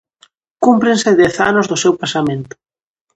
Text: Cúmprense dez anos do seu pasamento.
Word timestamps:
Cúmprense 0.65 1.17
dez 1.21 1.35
anos 1.49 1.65
do 1.71 1.77
seu 1.83 1.93
pasamento. 2.01 2.55